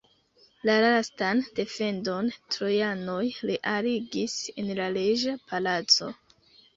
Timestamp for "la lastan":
0.67-1.41